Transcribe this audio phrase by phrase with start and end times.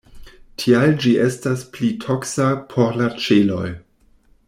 [0.61, 3.67] Tial ĝi estas pli toksa por la ĉeloj.